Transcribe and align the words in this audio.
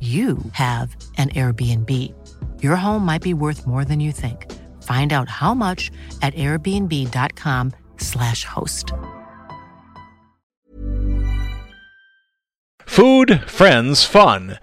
you 0.00 0.36
have 0.52 0.94
an 1.16 1.30
Airbnb. 1.30 1.90
Your 2.62 2.76
home 2.76 3.06
might 3.06 3.22
be 3.22 3.32
worth 3.32 3.66
more 3.66 3.86
than 3.86 4.00
you 4.00 4.12
think. 4.12 4.52
Find 4.82 5.14
out 5.14 5.30
how 5.30 5.54
much 5.54 5.90
at 6.20 6.34
airbnb.com/slash 6.34 8.44
host. 8.44 8.92
Food, 12.84 13.42
friends, 13.46 14.04
fun. 14.04 14.58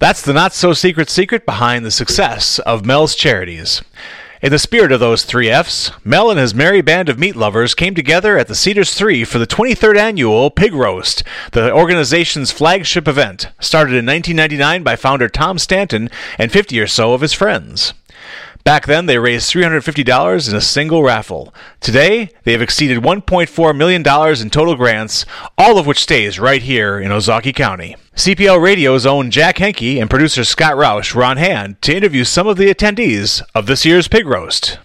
That's 0.00 0.22
the 0.22 0.32
not 0.32 0.54
so 0.54 0.72
secret 0.72 1.10
secret 1.10 1.46
behind 1.46 1.84
the 1.84 1.90
success 1.90 2.58
of 2.60 2.84
Mel's 2.84 3.14
Charities. 3.14 3.82
In 4.42 4.52
the 4.52 4.58
spirit 4.58 4.90
of 4.90 5.00
those 5.00 5.22
three 5.22 5.50
F's, 5.50 5.92
Mel 6.02 6.30
and 6.30 6.40
his 6.40 6.54
merry 6.54 6.80
band 6.80 7.10
of 7.10 7.18
meat 7.18 7.36
lovers 7.36 7.74
came 7.74 7.94
together 7.94 8.38
at 8.38 8.48
the 8.48 8.54
Cedars 8.54 8.94
3 8.94 9.22
for 9.24 9.38
the 9.38 9.46
23rd 9.46 9.98
annual 9.98 10.50
Pig 10.50 10.72
Roast, 10.72 11.22
the 11.52 11.70
organization's 11.70 12.50
flagship 12.50 13.06
event, 13.06 13.48
started 13.60 13.90
in 13.90 14.06
1999 14.06 14.82
by 14.82 14.96
founder 14.96 15.28
Tom 15.28 15.58
Stanton 15.58 16.08
and 16.38 16.50
50 16.50 16.80
or 16.80 16.86
so 16.86 17.12
of 17.12 17.20
his 17.20 17.34
friends. 17.34 17.92
Back 18.62 18.86
then, 18.86 19.06
they 19.06 19.18
raised 19.18 19.52
$350 19.52 20.48
in 20.50 20.56
a 20.56 20.60
single 20.60 21.02
raffle. 21.02 21.54
Today, 21.80 22.30
they 22.44 22.52
have 22.52 22.62
exceeded 22.62 22.98
$1.4 22.98 23.76
million 23.76 24.00
in 24.00 24.50
total 24.50 24.76
grants, 24.76 25.24
all 25.56 25.78
of 25.78 25.86
which 25.86 26.02
stays 26.02 26.38
right 26.38 26.62
here 26.62 27.00
in 27.00 27.10
Ozaukee 27.10 27.54
County. 27.54 27.96
CPL 28.16 28.62
Radio's 28.62 29.06
own 29.06 29.30
Jack 29.30 29.58
Henke 29.58 29.98
and 29.98 30.10
producer 30.10 30.44
Scott 30.44 30.74
Roush 30.74 31.14
were 31.14 31.24
on 31.24 31.38
hand 31.38 31.80
to 31.82 31.96
interview 31.96 32.24
some 32.24 32.46
of 32.46 32.58
the 32.58 32.72
attendees 32.72 33.42
of 33.54 33.66
this 33.66 33.86
year's 33.86 34.08
pig 34.08 34.26
roast. 34.26 34.78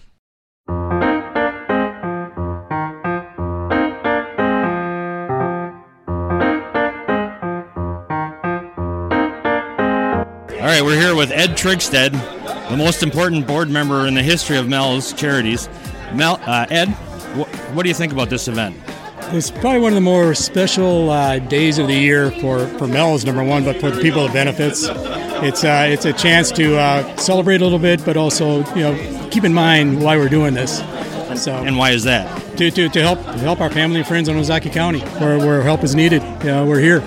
All 10.66 10.72
right, 10.72 10.82
we're 10.82 10.98
here 11.00 11.14
with 11.14 11.30
Ed 11.30 11.50
Trigstead, 11.50 12.12
the 12.70 12.76
most 12.76 13.02
important 13.02 13.46
board 13.46 13.68
member 13.70 14.06
in 14.06 14.14
the 14.14 14.22
history 14.22 14.56
of 14.56 14.68
Mel's 14.68 15.12
Charities. 15.12 15.68
Mel, 16.14 16.40
uh, 16.46 16.66
Ed, 16.70 16.86
wh- 16.88 17.74
what 17.76 17.82
do 17.82 17.88
you 17.88 17.94
think 17.94 18.12
about 18.12 18.30
this 18.30 18.48
event? 18.48 18.76
It's 19.32 19.50
probably 19.50 19.80
one 19.80 19.90
of 19.92 19.96
the 19.96 20.00
more 20.02 20.34
special 20.34 21.10
uh, 21.10 21.38
days 21.40 21.78
of 21.78 21.88
the 21.88 21.94
year 21.94 22.30
for, 22.32 22.66
for 22.78 22.86
Mel's, 22.86 23.24
number 23.24 23.42
one, 23.42 23.64
but 23.64 23.80
for 23.80 23.90
the 23.90 24.00
people 24.00 24.24
it 24.26 24.32
benefits. 24.32 24.84
It's, 24.88 25.64
uh, 25.64 25.86
it's 25.90 26.04
a 26.04 26.12
chance 26.12 26.50
to 26.52 26.76
uh, 26.78 27.16
celebrate 27.16 27.60
a 27.60 27.64
little 27.64 27.78
bit, 27.80 28.04
but 28.04 28.16
also 28.16 28.58
you 28.74 28.82
know 28.82 29.28
keep 29.30 29.44
in 29.44 29.52
mind 29.52 30.00
why 30.02 30.16
we're 30.16 30.28
doing 30.28 30.54
this. 30.54 30.78
So, 31.42 31.52
And 31.54 31.76
why 31.76 31.90
is 31.90 32.04
that? 32.04 32.42
to, 32.56 32.70
to, 32.70 32.88
to 32.88 33.00
help 33.02 33.22
to 33.22 33.32
help 33.38 33.60
our 33.60 33.68
family 33.68 33.98
and 33.98 34.06
friends 34.08 34.28
in 34.28 34.36
Ozaukee 34.36 34.72
County, 34.72 35.00
where, 35.18 35.38
where 35.38 35.60
help 35.62 35.82
is 35.84 35.94
needed. 35.94 36.22
You 36.40 36.46
know, 36.52 36.64
we're 36.66 36.80
here. 36.80 37.00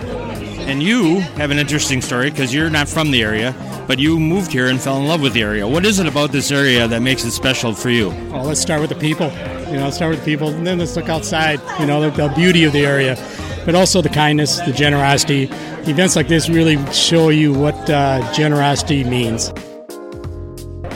And 0.68 0.84
you 0.84 1.22
have 1.38 1.50
an 1.50 1.58
interesting 1.58 2.02
story 2.02 2.30
because 2.30 2.54
you're 2.54 2.70
not 2.70 2.88
from 2.88 3.10
the 3.10 3.24
area, 3.24 3.54
but 3.90 3.98
you 3.98 4.20
moved 4.20 4.52
here 4.52 4.68
and 4.68 4.80
fell 4.80 5.00
in 5.00 5.08
love 5.08 5.20
with 5.20 5.34
the 5.34 5.42
area. 5.42 5.68
What 5.68 5.84
is 5.84 5.98
it 5.98 6.06
about 6.06 6.32
this 6.32 6.52
area 6.52 6.88
that 6.88 7.02
makes 7.02 7.26
it 7.26 7.32
special 7.32 7.74
for 7.74 7.90
you? 7.90 8.10
Well, 8.30 8.44
let's 8.44 8.62
start 8.62 8.82
with 8.82 8.92
the 8.92 8.96
people. 8.96 9.32
You 9.68 9.78
know, 9.78 9.86
let's 9.86 9.96
start 9.96 10.12
with 10.12 10.20
the 10.20 10.26
people, 10.26 10.50
and 10.50 10.66
then 10.66 10.78
let's 10.78 10.96
look 10.96 11.10
outside. 11.10 11.60
You 11.80 11.88
know, 11.88 12.00
the, 12.00 12.12
the 12.12 12.32
beauty 12.36 12.66
of 12.66 12.72
the 12.72 12.86
area, 12.86 13.18
but 13.66 13.74
also 13.74 14.04
the 14.04 14.10
kindness, 14.10 14.60
the 14.60 14.72
generosity. 14.72 15.46
Events 15.90 16.16
like 16.16 16.28
this 16.28 16.50
really 16.50 16.78
show 16.94 17.30
you 17.30 17.52
what 17.52 17.90
uh, 17.90 18.32
generosity 18.32 19.04
means. 19.04 19.52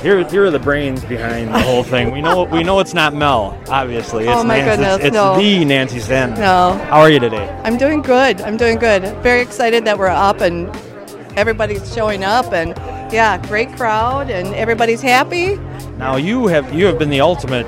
Here, 0.03 0.23
here 0.29 0.45
are 0.45 0.51
the 0.51 0.59
brains 0.59 1.03
behind 1.03 1.47
the 1.47 1.61
whole 1.61 1.81
thing. 1.81 2.11
We 2.11 2.21
know, 2.21 2.43
we 2.43 2.61
know 2.61 2.79
it's 2.79 2.93
not 2.93 3.15
Mel. 3.15 3.59
Obviously, 3.69 4.25
it's 4.25 4.33
Oh, 4.37 4.43
my 4.43 4.59
Nancy, 4.59 4.83
goodness, 4.83 5.07
It's 5.07 5.13
no. 5.15 5.35
the 5.35 5.65
Nancy 5.65 5.99
Stanton. 5.99 6.39
No. 6.39 6.73
How 6.91 6.99
are 6.99 7.09
you 7.09 7.19
today? 7.19 7.49
I'm 7.63 7.77
doing 7.77 8.03
good. 8.03 8.39
I'm 8.41 8.55
doing 8.57 8.77
good. 8.77 9.01
Very 9.23 9.41
excited 9.41 9.83
that 9.85 9.97
we're 9.97 10.09
up 10.09 10.41
and 10.41 10.71
everybody's 11.35 11.93
showing 11.93 12.23
up 12.23 12.51
and 12.53 12.69
yeah, 13.13 13.37
great 13.47 13.71
crowd 13.75 14.29
and 14.29 14.53
everybody's 14.55 15.01
happy. 15.01 15.55
Now 15.97 16.15
you 16.15 16.47
have 16.47 16.73
you 16.73 16.85
have 16.85 16.97
been 16.97 17.09
the 17.09 17.21
ultimate 17.21 17.67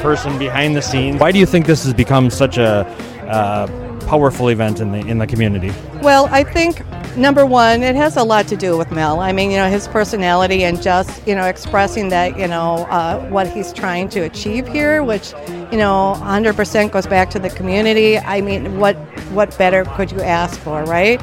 person 0.00 0.38
behind 0.38 0.76
the 0.76 0.82
scenes. 0.82 1.20
Why 1.20 1.32
do 1.32 1.38
you 1.38 1.46
think 1.46 1.66
this 1.66 1.84
has 1.84 1.94
become 1.94 2.30
such 2.30 2.58
a 2.58 2.86
uh, 3.28 3.66
powerful 4.06 4.48
event 4.48 4.80
in 4.80 4.92
the 4.92 4.98
in 4.98 5.18
the 5.18 5.26
community? 5.26 5.72
Well, 6.02 6.28
I 6.30 6.42
think 6.42 6.82
number 7.16 7.46
one, 7.46 7.82
it 7.82 7.96
has 7.96 8.16
a 8.16 8.22
lot 8.22 8.48
to 8.48 8.56
do 8.56 8.76
with 8.76 8.90
Mel. 8.90 9.20
I 9.20 9.32
mean, 9.32 9.50
you 9.50 9.56
know, 9.56 9.68
his 9.68 9.88
personality 9.88 10.64
and 10.64 10.82
just 10.82 11.26
you 11.26 11.34
know 11.34 11.46
expressing 11.46 12.08
that 12.08 12.38
you 12.38 12.48
know 12.48 12.86
uh, 12.90 13.26
what 13.28 13.48
he's 13.48 13.72
trying 13.72 14.08
to 14.10 14.20
achieve 14.20 14.66
here, 14.66 15.02
which 15.02 15.32
you 15.70 15.78
know 15.78 16.14
100% 16.18 16.90
goes 16.90 17.06
back 17.06 17.30
to 17.30 17.38
the 17.38 17.50
community. 17.50 18.18
I 18.18 18.40
mean, 18.40 18.78
what 18.78 18.96
what 19.32 19.56
better 19.56 19.84
could 19.96 20.10
you 20.10 20.20
ask 20.20 20.58
for, 20.60 20.84
right? 20.84 21.20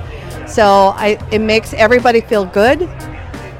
So 0.48 0.94
I 0.96 1.20
it 1.32 1.40
makes 1.40 1.74
everybody 1.74 2.22
feel 2.22 2.46
good 2.46 2.90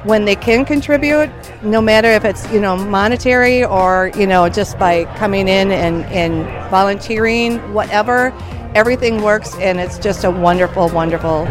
when 0.04 0.24
they 0.24 0.36
can 0.36 0.64
contribute, 0.64 1.30
no 1.62 1.82
matter 1.82 2.08
if 2.08 2.24
it's 2.24 2.50
you 2.52 2.60
know 2.60 2.76
monetary 2.76 3.64
or 3.64 4.10
you 4.16 4.26
know 4.26 4.48
just 4.48 4.78
by 4.78 5.04
coming 5.16 5.48
in 5.48 5.70
and, 5.70 6.04
and 6.06 6.70
volunteering, 6.70 7.58
whatever. 7.74 8.32
Everything 8.74 9.22
works, 9.22 9.54
and 9.56 9.80
it's 9.80 9.98
just 9.98 10.24
a 10.24 10.30
wonderful, 10.30 10.88
wonderful 10.90 11.46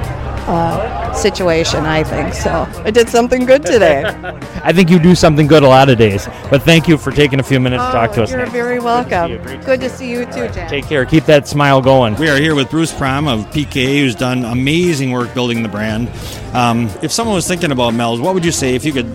uh, 0.47 1.13
situation. 1.13 1.85
I 1.85 2.03
think 2.03 2.33
so. 2.33 2.67
I 2.83 2.91
did 2.91 3.09
something 3.09 3.45
good 3.45 3.65
today. 3.65 4.03
I 4.63 4.71
think 4.71 4.89
you 4.89 4.99
do 4.99 5.13
something 5.13 5.47
good 5.47 5.63
a 5.63 5.67
lot 5.67 5.89
of 5.89 5.97
days. 5.97 6.27
But 6.49 6.63
thank 6.63 6.87
you 6.87 6.97
for 6.97 7.11
taking 7.11 7.39
a 7.39 7.43
few 7.43 7.59
minutes 7.59 7.83
to 7.83 7.91
talk 7.91 8.13
to 8.13 8.23
us. 8.23 8.29
You're 8.29 8.39
Nancy. 8.39 8.53
very 8.53 8.79
welcome. 8.79 9.37
Good 9.63 9.81
to 9.81 9.89
see 9.89 10.09
you 10.09 10.25
too, 10.25 10.47
Jack. 10.49 10.69
Take 10.69 10.85
care. 10.85 11.05
Keep 11.05 11.25
that 11.25 11.47
smile 11.47 11.81
going. 11.81 12.15
We 12.15 12.29
are 12.29 12.37
here 12.37 12.55
with 12.55 12.69
Bruce 12.69 12.93
Prom 12.93 13.27
of 13.27 13.41
PK, 13.47 13.99
who's 13.99 14.15
done 14.15 14.45
amazing 14.45 15.11
work 15.11 15.33
building 15.33 15.63
the 15.63 15.69
brand. 15.69 16.09
Um, 16.55 16.89
if 17.01 17.11
someone 17.11 17.35
was 17.35 17.47
thinking 17.47 17.71
about 17.71 17.93
Mel's, 17.93 18.21
what 18.21 18.33
would 18.33 18.45
you 18.45 18.51
say 18.51 18.75
if 18.75 18.85
you 18.85 18.93
could 18.93 19.07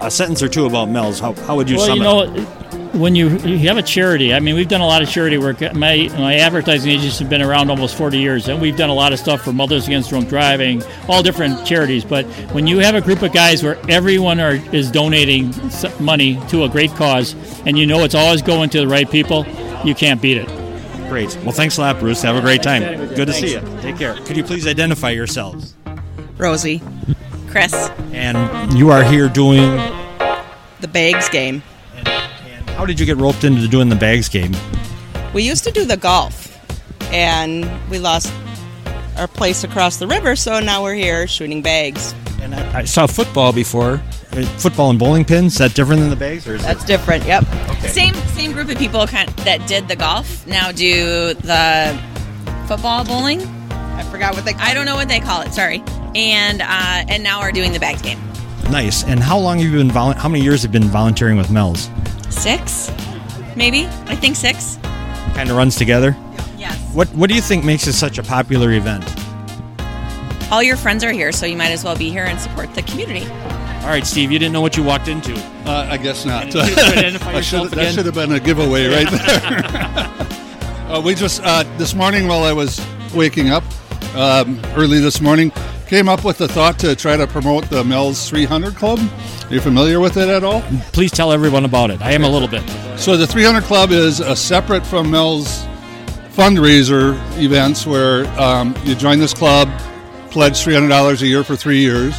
a 0.00 0.10
sentence 0.10 0.42
or 0.42 0.48
two 0.48 0.66
about 0.66 0.88
Mel's? 0.88 1.20
How, 1.20 1.34
how 1.34 1.56
would 1.56 1.68
you 1.68 1.76
well, 1.76 1.86
sum 1.86 1.98
you 1.98 2.42
it? 2.42 2.59
Know, 2.92 3.00
when 3.00 3.14
you 3.14 3.28
you 3.38 3.68
have 3.68 3.76
a 3.76 3.82
charity, 3.82 4.34
I 4.34 4.40
mean, 4.40 4.54
we've 4.54 4.68
done 4.68 4.80
a 4.80 4.86
lot 4.86 5.02
of 5.02 5.08
charity 5.08 5.38
work. 5.38 5.60
My 5.74 6.08
my 6.18 6.36
advertising 6.36 6.90
agency 6.90 7.24
has 7.24 7.30
been 7.30 7.42
around 7.42 7.70
almost 7.70 7.96
40 7.96 8.18
years, 8.18 8.48
and 8.48 8.60
we've 8.60 8.76
done 8.76 8.90
a 8.90 8.94
lot 8.94 9.12
of 9.12 9.18
stuff 9.18 9.42
for 9.42 9.52
Mothers 9.52 9.86
Against 9.86 10.10
Drunk 10.10 10.28
Driving, 10.28 10.82
all 11.08 11.22
different 11.22 11.66
charities. 11.66 12.04
But 12.04 12.26
when 12.52 12.66
you 12.66 12.78
have 12.78 12.94
a 12.94 13.00
group 13.00 13.22
of 13.22 13.32
guys 13.32 13.62
where 13.62 13.78
everyone 13.88 14.40
are 14.40 14.54
is 14.74 14.90
donating 14.90 15.54
money 15.98 16.40
to 16.48 16.64
a 16.64 16.68
great 16.68 16.90
cause, 16.92 17.34
and 17.66 17.78
you 17.78 17.86
know 17.86 18.04
it's 18.04 18.14
always 18.14 18.42
going 18.42 18.70
to 18.70 18.80
the 18.80 18.88
right 18.88 19.10
people, 19.10 19.46
you 19.84 19.94
can't 19.94 20.20
beat 20.20 20.36
it. 20.36 20.48
Great. 21.08 21.36
Well, 21.42 21.52
thanks 21.52 21.76
a 21.76 21.80
lot, 21.80 21.98
Bruce. 21.98 22.22
Have 22.22 22.36
a 22.36 22.40
great 22.40 22.62
time. 22.62 23.08
Good 23.14 23.26
to 23.26 23.32
see 23.32 23.52
you. 23.52 23.60
Take 23.80 23.96
care. 23.96 24.14
Could 24.14 24.36
you 24.36 24.44
please 24.44 24.66
identify 24.66 25.10
yourselves? 25.10 25.74
Rosie. 26.38 26.80
Chris. 27.48 27.74
And 28.12 28.72
you 28.72 28.90
are 28.90 29.02
here 29.02 29.28
doing. 29.28 29.76
The 30.80 30.88
bags 30.88 31.28
game. 31.28 31.62
How 32.80 32.86
did 32.86 32.98
you 32.98 33.04
get 33.04 33.18
roped 33.18 33.44
into 33.44 33.68
doing 33.68 33.90
the 33.90 33.94
bags 33.94 34.26
game? 34.30 34.52
We 35.34 35.42
used 35.42 35.64
to 35.64 35.70
do 35.70 35.84
the 35.84 35.98
golf, 35.98 36.50
and 37.12 37.68
we 37.90 37.98
lost 37.98 38.32
our 39.18 39.28
place 39.28 39.64
across 39.64 39.98
the 39.98 40.06
river, 40.06 40.34
so 40.34 40.60
now 40.60 40.82
we're 40.82 40.94
here 40.94 41.26
shooting 41.26 41.60
bags. 41.60 42.14
And 42.40 42.54
I, 42.54 42.78
I 42.78 42.84
saw 42.84 43.06
football 43.06 43.52
before. 43.52 44.00
Uh, 44.32 44.42
Football 44.56 44.88
and 44.88 44.98
bowling 44.98 45.26
pins. 45.26 45.52
Is 45.52 45.58
that 45.58 45.74
different 45.74 46.00
than 46.00 46.08
the 46.08 46.16
bags, 46.16 46.48
or 46.48 46.54
is 46.54 46.62
That's 46.62 46.82
different. 46.86 47.26
Yep. 47.26 47.44
Same 47.80 48.14
same 48.14 48.52
group 48.52 48.70
of 48.70 48.78
people 48.78 49.06
kind 49.06 49.28
that 49.40 49.68
did 49.68 49.86
the 49.86 49.96
golf 49.96 50.46
now 50.46 50.72
do 50.72 51.34
the 51.34 52.00
football 52.66 53.04
bowling. 53.04 53.42
I 53.70 54.04
forgot 54.04 54.34
what 54.34 54.46
they. 54.46 54.54
Call 54.54 54.62
I 54.62 54.72
don't 54.72 54.86
know 54.86 54.94
what 54.94 55.08
they 55.08 55.20
call 55.20 55.42
it. 55.42 55.52
Sorry. 55.52 55.82
And 56.14 56.62
uh, 56.62 57.04
and 57.10 57.22
now 57.22 57.40
we're 57.42 57.52
doing 57.52 57.72
the 57.72 57.78
bags 57.78 58.00
game. 58.00 58.18
nice? 58.70 59.04
And 59.04 59.20
how 59.20 59.38
long 59.38 59.58
have 59.58 59.70
you 59.70 59.76
been? 59.76 59.90
Volu- 59.90 60.14
how 60.14 60.30
many 60.30 60.42
years 60.42 60.62
have 60.62 60.72
you 60.74 60.80
been 60.80 60.88
volunteering 60.88 61.36
with 61.36 61.50
Mel's? 61.50 61.90
Six, 62.30 62.90
maybe. 63.56 63.86
I 64.06 64.16
think 64.16 64.36
six. 64.36 64.78
Kind 65.34 65.50
of 65.50 65.56
runs 65.56 65.76
together. 65.76 66.16
Yes. 66.56 66.76
What 66.94 67.08
What 67.10 67.28
do 67.28 67.34
you 67.34 67.40
think 67.42 67.64
makes 67.64 67.86
it 67.86 67.92
such 67.92 68.18
a 68.18 68.22
popular 68.22 68.72
event? 68.72 69.04
All 70.50 70.62
your 70.62 70.76
friends 70.76 71.04
are 71.04 71.12
here, 71.12 71.30
so 71.32 71.46
you 71.46 71.56
might 71.56 71.70
as 71.70 71.84
well 71.84 71.96
be 71.96 72.10
here 72.10 72.24
and 72.24 72.40
support 72.40 72.74
the 72.74 72.82
community. 72.82 73.24
All 73.82 73.86
right, 73.86 74.04
Steve. 74.06 74.30
You 74.32 74.38
didn't 74.38 74.52
know 74.52 74.60
what 74.60 74.76
you 74.76 74.82
walked 74.82 75.08
into. 75.08 75.34
Uh, 75.64 75.86
I 75.90 75.96
guess 75.96 76.24
not. 76.24 76.52
You 76.52 76.60
identify 76.60 77.30
I 77.32 77.36
yourself 77.36 77.68
should- 77.68 77.78
that 77.78 77.94
should 77.94 78.06
have 78.06 78.14
been 78.14 78.32
a 78.32 78.40
giveaway 78.40 78.86
right 78.88 79.08
there. 79.10 80.88
uh, 80.92 81.00
we 81.04 81.14
just 81.14 81.40
uh, 81.44 81.62
this 81.78 81.94
morning 81.94 82.26
while 82.26 82.42
I 82.42 82.52
was 82.52 82.80
waking 83.14 83.50
up 83.50 83.64
um, 84.14 84.60
early 84.76 84.98
this 85.00 85.20
morning 85.20 85.50
came 85.90 86.08
up 86.08 86.24
with 86.24 86.38
the 86.38 86.46
thought 86.46 86.78
to 86.78 86.94
try 86.94 87.16
to 87.16 87.26
promote 87.26 87.68
the 87.68 87.82
Mel's 87.82 88.28
300 88.28 88.76
Club. 88.76 89.00
Are 89.00 89.52
you 89.52 89.60
familiar 89.60 89.98
with 89.98 90.16
it 90.16 90.28
at 90.28 90.44
all? 90.44 90.62
Please 90.92 91.10
tell 91.10 91.32
everyone 91.32 91.64
about 91.64 91.90
it. 91.90 92.00
I 92.00 92.12
am 92.12 92.22
a 92.22 92.28
little 92.28 92.46
bit. 92.46 92.62
So 92.96 93.16
the 93.16 93.26
300 93.26 93.64
Club 93.64 93.90
is 93.90 94.20
a 94.20 94.36
separate 94.36 94.86
from 94.86 95.10
Mel's 95.10 95.64
fundraiser 96.30 97.18
events 97.42 97.88
where 97.88 98.24
um, 98.40 98.72
you 98.84 98.94
join 98.94 99.18
this 99.18 99.34
club, 99.34 99.68
pledge 100.30 100.64
$300 100.64 101.22
a 101.22 101.26
year 101.26 101.42
for 101.42 101.56
three 101.56 101.80
years, 101.80 102.16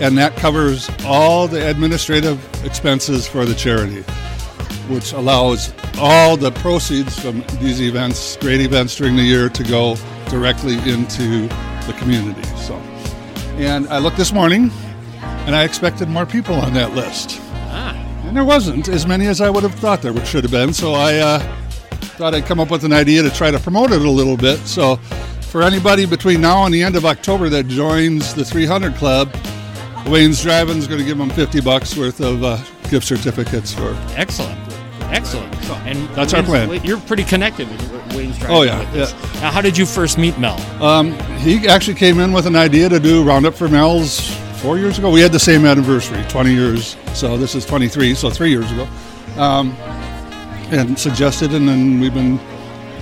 and 0.00 0.18
that 0.18 0.36
covers 0.36 0.90
all 1.06 1.48
the 1.48 1.66
administrative 1.66 2.38
expenses 2.62 3.26
for 3.26 3.46
the 3.46 3.54
charity, 3.54 4.02
which 4.92 5.14
allows 5.14 5.72
all 5.98 6.36
the 6.36 6.52
proceeds 6.52 7.18
from 7.18 7.42
these 7.58 7.80
events, 7.80 8.36
great 8.36 8.60
events 8.60 8.96
during 8.96 9.16
the 9.16 9.22
year, 9.22 9.48
to 9.48 9.64
go 9.64 9.96
directly 10.28 10.74
into 10.80 11.48
the 11.86 11.94
community. 11.96 12.42
So, 12.58 12.78
and 13.58 13.88
I 13.88 13.98
looked 13.98 14.16
this 14.16 14.32
morning, 14.32 14.70
and 15.20 15.54
I 15.54 15.64
expected 15.64 16.08
more 16.08 16.26
people 16.26 16.54
on 16.54 16.72
that 16.74 16.94
list. 16.94 17.40
And 18.28 18.36
there 18.36 18.44
wasn't 18.44 18.88
as 18.88 19.06
many 19.06 19.26
as 19.26 19.40
I 19.40 19.48
would 19.48 19.62
have 19.62 19.74
thought 19.74 20.02
there 20.02 20.14
should 20.26 20.44
have 20.44 20.50
been. 20.50 20.74
So 20.74 20.92
I 20.92 21.16
uh, 21.16 21.38
thought 22.18 22.34
I'd 22.34 22.44
come 22.44 22.60
up 22.60 22.70
with 22.70 22.84
an 22.84 22.92
idea 22.92 23.22
to 23.22 23.30
try 23.30 23.50
to 23.50 23.58
promote 23.58 23.90
it 23.90 24.02
a 24.02 24.10
little 24.10 24.36
bit. 24.36 24.58
So 24.60 24.96
for 25.40 25.62
anybody 25.62 26.04
between 26.04 26.42
now 26.42 26.66
and 26.66 26.74
the 26.74 26.82
end 26.82 26.94
of 26.94 27.06
October 27.06 27.48
that 27.48 27.68
joins 27.68 28.34
the 28.34 28.44
300 28.44 28.96
Club, 28.96 29.34
Wayne's 30.06 30.42
Drive-In 30.42 30.76
is 30.76 30.86
going 30.86 31.00
to 31.00 31.06
give 31.06 31.16
them 31.16 31.30
50 31.30 31.62
bucks 31.62 31.96
worth 31.96 32.20
of 32.20 32.44
uh, 32.44 32.58
gift 32.90 33.06
certificates 33.06 33.72
for. 33.72 33.96
Excellent. 34.14 34.67
Excellent. 35.10 35.54
And 35.86 36.08
That's 36.10 36.34
our 36.34 36.42
plan. 36.42 36.84
You're 36.84 37.00
pretty 37.00 37.24
connected 37.24 37.68
with 37.68 38.14
Wayne's 38.14 38.38
Drive-In. 38.38 38.56
Oh, 38.56 38.62
yeah, 38.62 38.90
this. 38.92 39.12
Now, 39.40 39.50
how 39.50 39.60
did 39.60 39.76
you 39.76 39.86
first 39.86 40.18
meet 40.18 40.38
Mel? 40.38 40.58
Um, 40.82 41.12
he 41.38 41.66
actually 41.68 41.94
came 41.94 42.20
in 42.20 42.32
with 42.32 42.46
an 42.46 42.56
idea 42.56 42.88
to 42.88 43.00
do 43.00 43.24
Roundup 43.24 43.54
for 43.54 43.68
Mel's 43.68 44.30
four 44.60 44.78
years 44.78 44.98
ago. 44.98 45.10
We 45.10 45.20
had 45.20 45.32
the 45.32 45.38
same 45.38 45.64
anniversary, 45.64 46.22
20 46.28 46.52
years. 46.52 46.96
So 47.14 47.36
this 47.36 47.54
is 47.54 47.64
23, 47.64 48.14
so 48.14 48.30
three 48.30 48.50
years 48.50 48.70
ago. 48.70 48.88
Um, 49.36 49.72
and 50.70 50.98
suggested, 50.98 51.54
and 51.54 51.68
then 51.68 52.00
we've 52.00 52.14
been 52.14 52.38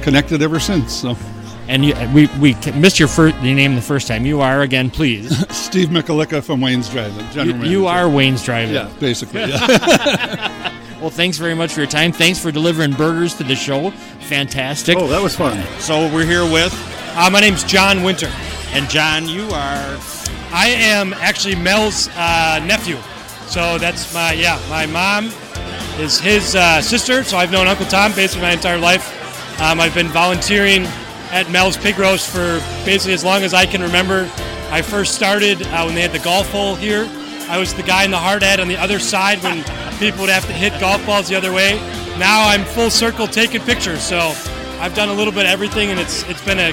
connected 0.03 0.43
ever 0.43 0.61
since. 0.61 0.93
So. 0.93 1.17
And 1.69 1.85
you, 1.85 1.95
we 2.15 2.29
we 2.39 2.55
missed 2.77 3.01
your 3.01 3.09
first 3.09 3.35
your 3.43 3.57
name 3.57 3.75
the 3.75 3.83
first 3.83 4.07
time. 4.07 4.25
You 4.25 4.41
are 4.41 4.63
again, 4.63 4.89
please. 4.89 5.37
Steve 5.57 5.89
Mikulicka 5.89 6.45
from 6.45 6.61
Wayne's 6.61 6.89
Drive-In. 6.89 7.49
you, 7.49 7.69
you 7.69 7.87
are 7.89 8.09
Wayne's 8.09 8.45
Drive-In. 8.45 8.73
Yeah, 8.73 8.89
basically. 9.01 9.41
Yeah. 9.41 10.73
well, 11.01 11.11
thanks 11.11 11.39
very 11.39 11.55
much 11.55 11.73
for 11.73 11.81
your 11.81 11.89
time. 11.89 12.13
Thanks 12.13 12.39
for 12.39 12.51
delivering 12.51 12.93
burgers 12.93 13.35
to 13.35 13.45
the 13.45 13.57
show. 13.57 13.91
Fantastic. 14.29 14.97
Oh, 14.99 15.07
that 15.09 15.23
was 15.23 15.37
fun. 15.37 15.63
So 15.81 16.13
we're 16.13 16.25
here 16.25 16.45
with. 16.45 16.73
Uh, 17.17 17.31
my 17.31 17.41
name's 17.41 17.65
John 17.65 18.03
Winter. 18.03 18.31
And 18.71 18.89
John, 18.91 19.29
you 19.29 19.45
are. 19.49 19.99
I 20.53 20.69
am 20.69 21.15
actually 21.15 21.55
Mel's 21.55 22.09
uh, 22.17 22.63
nephew. 22.67 22.97
So 23.47 23.79
that's 23.79 24.13
my 24.13 24.33
yeah. 24.33 24.61
My 24.69 24.87
mom 24.87 25.27
is 25.99 26.19
his 26.19 26.55
uh, 26.55 26.83
sister. 26.83 27.25
So 27.25 27.37
I've 27.37 27.53
known 27.53 27.67
Uncle 27.69 27.87
Tom 27.87 28.13
basically 28.15 28.43
my 28.43 28.53
entire 28.53 28.79
life. 28.79 29.13
Um, 29.61 29.81
I've 29.81 29.95
been 29.95 30.09
volunteering 30.09 30.85
at 31.31 31.51
Mel's 31.51 31.77
Pig 31.77 31.99
Roast 31.99 32.29
for 32.31 32.59
basically 32.85 33.15
as 33.15 33.25
long 33.25 33.43
as 33.43 33.55
I 33.55 33.67
can 33.67 33.83
remember. 33.83 34.31
I 34.71 34.83
first 34.83 35.15
started 35.15 35.63
uh, 35.63 35.85
when 35.85 35.95
they 35.95 36.03
had 36.03 36.13
the 36.13 36.19
golf 36.19 36.51
hole 36.51 36.75
here. 36.75 37.09
I 37.49 37.59
was 37.59 37.73
the 37.73 37.83
guy 37.83 38.05
in 38.05 38.11
the 38.11 38.19
hard 38.19 38.43
hat 38.43 38.61
on 38.61 38.69
the 38.69 38.77
other 38.77 38.99
side 38.99 39.43
when 39.43 39.65
people 39.99 40.21
would 40.21 40.31
have 40.31 40.47
to 40.47 40.53
hit 40.53 40.79
golf 40.81 41.05
balls 41.07 41.29
the 41.29 41.35
other 41.35 41.53
way. 41.53 41.77
Now 42.19 42.49
I'm 42.49 42.65
full 42.65 42.91
circle 42.91 43.27
taking 43.27 43.61
pictures. 43.63 44.03
So 44.03 44.35
I've 44.81 44.95
done 44.95 45.09
a 45.09 45.15
little 45.15 45.33
bit 45.33 45.47
of 45.47 45.51
everything, 45.51 45.91
and 45.91 46.01
it's 46.01 46.23
it's 46.29 46.45
been 46.45 46.59
a 46.59 46.73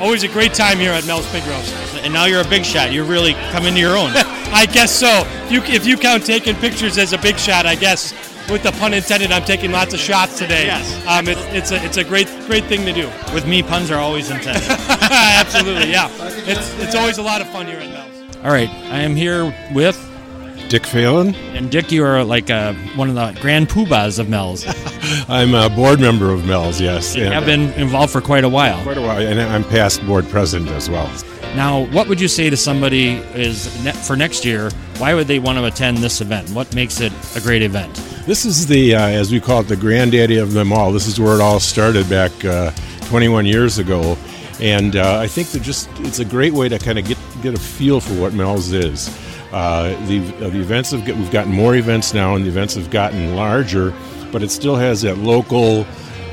always 0.00 0.22
a 0.22 0.28
great 0.28 0.54
time 0.54 0.78
here 0.78 0.92
at 0.92 1.06
Mel's 1.06 1.30
Pig 1.30 1.44
Roast. 1.46 1.74
And 2.04 2.12
now 2.12 2.26
you're 2.26 2.40
a 2.40 2.48
big 2.48 2.64
shot. 2.64 2.92
You're 2.92 3.04
really 3.04 3.34
coming 3.52 3.68
into 3.68 3.80
your 3.80 3.96
own. 3.96 4.10
I 4.14 4.66
guess 4.66 4.94
so. 4.94 5.22
If 5.46 5.52
you, 5.52 5.62
if 5.62 5.86
you 5.86 5.96
count 5.96 6.26
taking 6.26 6.54
pictures 6.56 6.98
as 6.98 7.12
a 7.12 7.18
big 7.18 7.38
shot, 7.38 7.64
I 7.64 7.74
guess 7.74 8.12
with 8.50 8.62
the 8.62 8.72
pun 8.72 8.92
intended, 8.92 9.32
I'm 9.32 9.44
taking 9.44 9.72
lots 9.72 9.94
of 9.94 10.00
shots 10.00 10.38
today. 10.38 10.66
Yes. 10.66 11.06
Um, 11.06 11.28
it, 11.28 11.38
it's 11.54 11.70
a 11.72 11.82
it's 11.84 11.96
a 11.96 12.04
great 12.04 12.28
great 12.46 12.64
thing 12.64 12.84
to 12.84 12.92
do. 12.92 13.10
With 13.32 13.46
me, 13.46 13.62
puns 13.62 13.90
are 13.90 13.98
always 13.98 14.30
intended. 14.30 14.62
Absolutely, 14.68 15.90
yeah. 15.90 16.10
It's 16.46 16.78
it's 16.80 16.94
always 16.94 17.18
a 17.18 17.22
lot 17.22 17.40
of 17.40 17.48
fun 17.48 17.66
here 17.66 17.78
at 17.78 17.88
Mel's. 17.88 18.36
All 18.44 18.50
right, 18.50 18.68
I 18.68 19.00
am 19.00 19.16
here 19.16 19.54
with 19.72 19.96
Dick 20.74 20.86
Phelan. 20.86 21.36
And 21.54 21.70
Dick, 21.70 21.92
you 21.92 22.04
are 22.04 22.24
like 22.24 22.50
uh, 22.50 22.74
one 22.96 23.08
of 23.08 23.14
the 23.14 23.40
grand 23.40 23.68
poobahs 23.68 24.18
of 24.18 24.28
Mel's. 24.28 24.64
I'm 25.28 25.54
a 25.54 25.68
board 25.70 26.00
member 26.00 26.32
of 26.32 26.46
Mel's, 26.46 26.80
yes. 26.80 27.14
And- 27.14 27.32
have 27.32 27.46
been 27.46 27.70
involved 27.74 28.12
for 28.12 28.20
quite 28.20 28.42
a 28.42 28.48
while. 28.48 28.82
Quite 28.82 28.98
a 28.98 29.00
while, 29.00 29.24
and 29.24 29.40
I'm 29.40 29.62
past 29.62 30.04
board 30.04 30.28
president 30.28 30.72
as 30.72 30.90
well. 30.90 31.08
Now, 31.54 31.86
what 31.92 32.08
would 32.08 32.20
you 32.20 32.26
say 32.26 32.50
to 32.50 32.56
somebody 32.56 33.10
is 33.36 33.84
ne- 33.84 33.92
for 33.92 34.16
next 34.16 34.44
year? 34.44 34.72
Why 34.98 35.14
would 35.14 35.28
they 35.28 35.38
want 35.38 35.58
to 35.58 35.64
attend 35.64 35.98
this 35.98 36.20
event? 36.20 36.50
What 36.50 36.74
makes 36.74 37.00
it 37.00 37.12
a 37.36 37.40
great 37.40 37.62
event? 37.62 37.94
This 38.26 38.44
is 38.44 38.66
the, 38.66 38.96
uh, 38.96 39.06
as 39.06 39.30
we 39.30 39.38
call 39.38 39.60
it, 39.60 39.68
the 39.68 39.76
granddaddy 39.76 40.38
of 40.38 40.54
them 40.54 40.72
all. 40.72 40.90
This 40.90 41.06
is 41.06 41.20
where 41.20 41.36
it 41.36 41.40
all 41.40 41.60
started 41.60 42.10
back 42.10 42.32
uh, 42.44 42.72
21 43.02 43.46
years 43.46 43.78
ago, 43.78 44.18
and 44.60 44.96
uh, 44.96 45.20
I 45.20 45.28
think 45.28 45.50
that 45.50 45.62
just 45.62 45.88
it's 46.00 46.18
a 46.18 46.24
great 46.24 46.52
way 46.52 46.68
to 46.68 46.80
kind 46.80 46.98
of 46.98 47.04
get 47.04 47.18
get 47.44 47.54
a 47.54 47.60
feel 47.60 48.00
for 48.00 48.14
what 48.20 48.32
Mel's 48.32 48.72
is. 48.72 49.08
Uh, 49.54 49.90
the 50.06 50.18
uh, 50.44 50.48
the 50.48 50.60
events 50.60 50.90
have 50.90 51.06
we've 51.06 51.30
gotten 51.30 51.52
more 51.52 51.76
events 51.76 52.12
now, 52.12 52.34
and 52.34 52.44
the 52.44 52.48
events 52.48 52.74
have 52.74 52.90
gotten 52.90 53.36
larger, 53.36 53.94
but 54.32 54.42
it 54.42 54.50
still 54.50 54.74
has 54.74 55.02
that 55.02 55.18
local. 55.18 55.84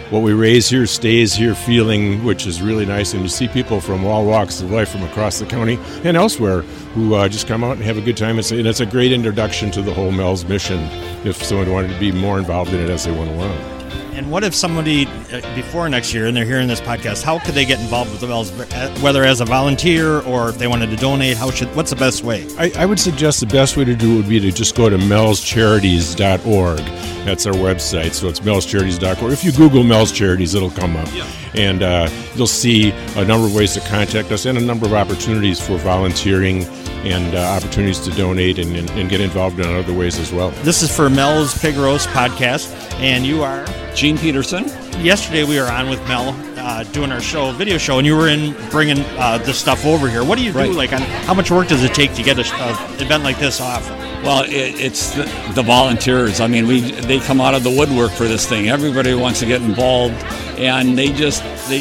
What 0.09 0.23
we 0.23 0.33
raise 0.33 0.67
here 0.67 0.87
stays 0.87 1.35
here 1.35 1.53
feeling, 1.53 2.25
which 2.25 2.47
is 2.47 2.63
really 2.63 2.85
nice. 2.85 3.13
And 3.13 3.21
you 3.21 3.29
see 3.29 3.47
people 3.47 3.79
from 3.79 4.03
all 4.05 4.25
walks 4.25 4.59
of 4.59 4.71
life 4.71 4.89
from 4.89 5.03
across 5.03 5.37
the 5.37 5.45
county 5.45 5.79
and 6.03 6.17
elsewhere 6.17 6.63
who 6.95 7.13
uh, 7.13 7.29
just 7.29 7.47
come 7.47 7.63
out 7.63 7.77
and 7.77 7.85
have 7.85 7.97
a 7.97 8.01
good 8.01 8.17
time. 8.17 8.39
It's, 8.39 8.51
and 8.51 8.67
it's 8.67 8.81
a 8.81 8.85
great 8.87 9.11
introduction 9.11 9.69
to 9.71 9.83
the 9.83 9.93
whole 9.93 10.11
Mel's 10.11 10.43
mission 10.43 10.79
if 11.23 11.41
someone 11.41 11.71
wanted 11.71 11.93
to 11.93 11.99
be 11.99 12.11
more 12.11 12.39
involved 12.39 12.73
in 12.73 12.81
it 12.81 12.89
as 12.89 13.05
they 13.05 13.11
went 13.11 13.29
along. 13.29 13.80
And 14.13 14.29
what 14.29 14.43
if 14.43 14.53
somebody 14.53 15.07
uh, 15.07 15.55
before 15.55 15.87
next 15.87 16.13
year 16.13 16.27
and 16.27 16.35
they're 16.35 16.45
hearing 16.45 16.67
this 16.67 16.81
podcast? 16.81 17.23
How 17.23 17.39
could 17.39 17.55
they 17.55 17.63
get 17.65 17.79
involved 17.79 18.11
with 18.11 18.19
the 18.19 18.27
Mel's, 18.27 18.51
uh, 18.51 18.97
whether 19.01 19.23
as 19.23 19.39
a 19.39 19.45
volunteer 19.45 20.19
or 20.21 20.49
if 20.49 20.57
they 20.57 20.67
wanted 20.67 20.89
to 20.89 20.97
donate? 20.97 21.37
How 21.37 21.49
should? 21.49 21.73
What's 21.75 21.91
the 21.91 21.95
best 21.95 22.23
way? 22.23 22.45
I, 22.57 22.71
I 22.77 22.85
would 22.85 22.99
suggest 22.99 23.39
the 23.39 23.45
best 23.45 23.77
way 23.77 23.85
to 23.85 23.95
do 23.95 24.13
it 24.13 24.17
would 24.17 24.29
be 24.29 24.39
to 24.41 24.51
just 24.51 24.75
go 24.75 24.89
to 24.89 24.97
melscharities.org. 24.97 26.79
That's 27.25 27.45
our 27.45 27.53
website. 27.53 28.13
So 28.13 28.27
it's 28.27 28.41
melscharities.org. 28.41 29.31
If 29.31 29.43
you 29.43 29.51
Google 29.53 29.83
Mel's 29.83 30.11
Charities, 30.11 30.55
it'll 30.55 30.71
come 30.71 30.97
up. 30.97 31.07
And 31.53 31.83
uh, 31.83 32.09
you'll 32.35 32.47
see 32.47 32.91
a 33.15 33.25
number 33.25 33.47
of 33.47 33.55
ways 33.55 33.73
to 33.73 33.79
contact 33.81 34.31
us 34.31 34.45
and 34.45 34.57
a 34.57 34.61
number 34.61 34.85
of 34.85 34.93
opportunities 34.93 35.65
for 35.65 35.77
volunteering 35.77 36.65
and 37.03 37.35
uh, 37.35 37.39
opportunities 37.39 37.99
to 38.01 38.11
donate 38.11 38.59
and, 38.59 38.75
and, 38.75 38.89
and 38.91 39.09
get 39.09 39.21
involved 39.21 39.59
in 39.59 39.65
other 39.75 39.93
ways 39.93 40.19
as 40.19 40.31
well. 40.31 40.51
This 40.63 40.81
is 40.83 40.95
for 40.95 41.09
Mel's 41.09 41.57
Pig 41.59 41.75
Roast 41.75 42.07
podcast, 42.09 42.71
and 42.99 43.25
you 43.25 43.41
are 43.43 43.65
Gene 43.95 44.17
Peterson. 44.17 44.65
Yesterday 45.03 45.43
we 45.43 45.59
were 45.59 45.67
on 45.67 45.89
with 45.89 45.99
Mel 46.07 46.35
uh, 46.59 46.83
doing 46.85 47.11
our 47.11 47.21
show, 47.21 47.51
video 47.53 47.77
show, 47.79 47.97
and 47.97 48.05
you 48.05 48.15
were 48.15 48.27
in 48.27 48.53
bringing 48.69 48.99
uh, 49.17 49.39
this 49.39 49.57
stuff 49.57 49.83
over 49.85 50.07
here. 50.07 50.23
What 50.23 50.37
do 50.37 50.43
you 50.43 50.51
Right. 50.51 50.67
do? 50.67 50.73
Like, 50.73 50.93
on, 50.93 51.01
how 51.01 51.33
much 51.33 51.49
work 51.49 51.67
does 51.69 51.83
it 51.83 51.93
take 51.95 52.13
to 52.15 52.23
get 52.23 52.37
a 52.37 52.43
uh, 52.55 52.95
event 52.99 53.23
like 53.23 53.39
this 53.39 53.59
off? 53.59 53.89
Well, 54.23 54.43
it, 54.43 54.51
it's 54.51 55.15
the, 55.15 55.23
the 55.55 55.63
volunteers. 55.63 56.39
I 56.39 56.45
mean, 56.45 56.67
we 56.67 56.81
they 56.91 57.19
come 57.19 57.41
out 57.41 57.55
of 57.55 57.63
the 57.63 57.71
woodwork 57.71 58.11
for 58.11 58.25
this 58.25 58.47
thing. 58.47 58.69
Everybody 58.69 59.15
wants 59.15 59.39
to 59.39 59.47
get 59.47 59.63
involved, 59.63 60.13
and 60.59 60.95
they 60.95 61.11
just 61.11 61.41
they 61.67 61.79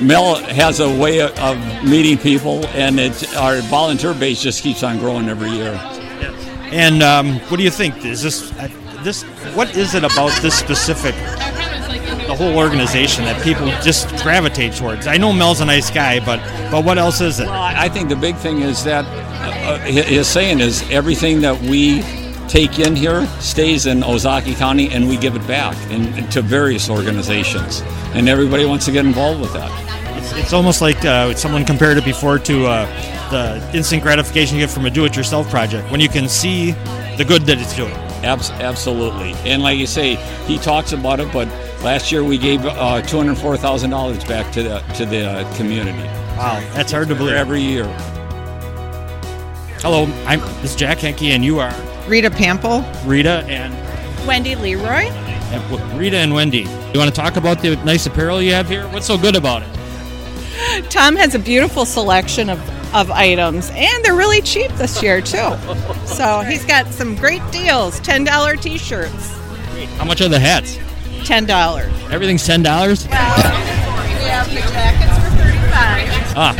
Mel 0.00 0.36
has 0.36 0.80
a 0.80 0.88
way 0.88 1.20
of, 1.20 1.38
of 1.38 1.56
meeting 1.84 2.18
people, 2.18 2.66
and 2.68 2.98
it, 2.98 3.36
our 3.36 3.60
volunteer 3.62 4.14
base 4.14 4.42
just 4.42 4.62
keeps 4.62 4.82
on 4.82 4.98
growing 4.98 5.28
every 5.28 5.50
year. 5.50 5.78
And 6.72 7.02
um, 7.02 7.38
what 7.48 7.56
do 7.58 7.62
you 7.62 7.70
think? 7.70 8.04
Is 8.04 8.22
this 8.22 8.52
uh, 8.58 8.68
this? 9.02 9.22
What 9.54 9.76
is 9.76 9.94
it 9.94 10.02
about 10.02 10.32
this 10.42 10.58
specific, 10.58 11.14
the 11.14 12.34
whole 12.36 12.56
organization 12.56 13.24
that 13.24 13.42
people 13.44 13.66
just 13.82 14.08
gravitate 14.22 14.74
towards? 14.74 15.06
I 15.06 15.16
know 15.16 15.32
Mel's 15.32 15.60
a 15.60 15.64
nice 15.64 15.90
guy, 15.90 16.18
but 16.24 16.40
but 16.70 16.84
what 16.84 16.98
else 16.98 17.20
is 17.20 17.38
it? 17.38 17.46
Well, 17.46 17.62
I 17.62 17.88
think 17.88 18.08
the 18.08 18.16
big 18.16 18.36
thing 18.36 18.62
is 18.62 18.82
that 18.84 19.04
uh, 19.06 19.78
his 19.80 20.26
saying 20.26 20.60
is 20.60 20.82
everything 20.90 21.42
that 21.42 21.60
we 21.60 22.02
take 22.48 22.78
in 22.78 22.94
here 22.96 23.26
stays 23.40 23.86
in 23.86 24.00
Ozaukee 24.00 24.56
County, 24.56 24.90
and 24.90 25.08
we 25.08 25.16
give 25.16 25.36
it 25.36 25.46
back 25.46 25.76
in, 25.90 26.28
to 26.30 26.42
various 26.42 26.88
organizations, 26.88 27.82
and 28.14 28.28
everybody 28.28 28.64
wants 28.64 28.84
to 28.86 28.92
get 28.92 29.04
involved 29.04 29.40
with 29.40 29.52
that. 29.54 29.70
It's, 30.18 30.32
it's 30.32 30.52
almost 30.52 30.80
like 30.80 31.04
uh, 31.04 31.34
someone 31.34 31.64
compared 31.64 31.98
it 31.98 32.04
before 32.04 32.38
to 32.38 32.66
uh, 32.66 33.30
the 33.30 33.76
instant 33.76 34.02
gratification 34.02 34.56
you 34.56 34.62
get 34.62 34.70
from 34.70 34.86
a 34.86 34.90
do-it-yourself 34.90 35.48
project 35.50 35.90
when 35.90 36.00
you 36.00 36.08
can 36.08 36.28
see 36.28 36.72
the 37.16 37.24
good 37.26 37.42
that 37.42 37.58
it's 37.58 37.74
doing. 37.74 37.92
Abs- 38.24 38.50
absolutely, 38.50 39.32
and 39.50 39.62
like 39.62 39.78
you 39.78 39.86
say, 39.86 40.14
he 40.46 40.58
talks 40.58 40.92
about 40.92 41.20
it, 41.20 41.30
but 41.32 41.46
last 41.82 42.10
year 42.10 42.24
we 42.24 42.38
gave 42.38 42.64
uh, 42.64 43.02
two 43.02 43.18
hundred 43.18 43.36
four 43.36 43.56
thousand 43.56 43.90
dollars 43.90 44.24
back 44.24 44.50
to 44.52 44.62
the 44.62 44.78
to 44.94 45.04
the 45.04 45.28
uh, 45.28 45.56
community. 45.56 45.98
Wow, 46.38 46.60
that's 46.74 46.90
hard 46.90 47.08
to 47.08 47.14
believe. 47.14 47.34
Every 47.34 47.60
year. 47.60 47.84
Hello, 49.82 50.04
I'm 50.26 50.40
this 50.62 50.70
is 50.70 50.76
Jack 50.76 50.98
Henke, 50.98 51.32
and 51.34 51.44
you 51.44 51.58
are 51.58 51.74
Rita 52.06 52.30
Pample. 52.30 52.84
Rita 53.04 53.44
and 53.48 53.74
Wendy 54.26 54.54
Leroy. 54.56 55.08
and 55.10 55.98
Rita 55.98 56.16
and 56.18 56.32
Wendy. 56.34 56.60
You 56.92 56.98
want 56.98 57.14
to 57.14 57.20
talk 57.20 57.36
about 57.36 57.60
the 57.60 57.76
nice 57.84 58.06
apparel 58.06 58.40
you 58.42 58.52
have 58.52 58.68
here? 58.68 58.86
What's 58.88 59.06
so 59.06 59.16
good 59.18 59.36
about 59.36 59.62
it? 59.62 60.90
Tom 60.90 61.16
has 61.16 61.34
a 61.34 61.38
beautiful 61.38 61.84
selection 61.84 62.48
of, 62.48 62.60
of 62.94 63.10
items, 63.10 63.70
and 63.74 64.04
they're 64.04 64.14
really 64.14 64.40
cheap 64.42 64.70
this 64.72 65.02
year, 65.02 65.20
too. 65.20 65.36
So 66.06 66.40
he's 66.42 66.64
got 66.64 66.86
some 66.88 67.16
great 67.16 67.42
deals 67.50 67.98
$10 68.00 68.60
t 68.60 68.78
shirts. 68.78 69.30
How 69.96 70.04
much 70.04 70.20
are 70.20 70.28
the 70.28 70.38
hats? 70.38 70.76
$10. 71.26 72.10
Everything's 72.12 72.46
ten 72.46 72.62
dollars. 72.62 73.08
Well, 73.08 73.36
we 73.36 74.28
have 74.28 74.46
the 74.48 74.60
jackets 74.60 75.16
for 75.16 75.42
35 75.42 76.34
Ah. 76.36 76.54